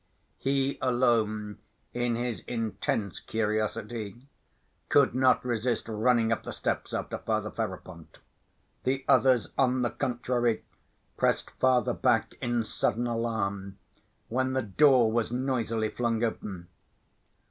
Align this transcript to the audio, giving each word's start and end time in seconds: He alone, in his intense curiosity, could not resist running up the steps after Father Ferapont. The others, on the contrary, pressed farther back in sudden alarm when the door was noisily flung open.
He 0.39 0.79
alone, 0.81 1.59
in 1.93 2.15
his 2.15 2.39
intense 2.47 3.19
curiosity, 3.19 4.19
could 4.89 5.13
not 5.13 5.45
resist 5.45 5.87
running 5.87 6.31
up 6.31 6.41
the 6.41 6.53
steps 6.53 6.91
after 6.91 7.19
Father 7.19 7.51
Ferapont. 7.51 8.17
The 8.83 9.05
others, 9.07 9.51
on 9.59 9.83
the 9.83 9.91
contrary, 9.91 10.63
pressed 11.17 11.51
farther 11.59 11.93
back 11.93 12.33
in 12.41 12.63
sudden 12.63 13.05
alarm 13.05 13.77
when 14.27 14.53
the 14.53 14.63
door 14.63 15.11
was 15.11 15.31
noisily 15.31 15.89
flung 15.89 16.23
open. 16.23 16.67